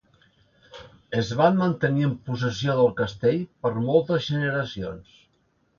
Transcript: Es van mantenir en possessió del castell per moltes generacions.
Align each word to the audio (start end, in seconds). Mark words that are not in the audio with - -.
Es 1.23 1.29
van 1.41 1.59
mantenir 1.65 2.07
en 2.09 2.15
possessió 2.31 2.77
del 2.81 2.91
castell 3.03 3.41
per 3.67 3.75
moltes 3.87 4.29
generacions. 4.35 5.19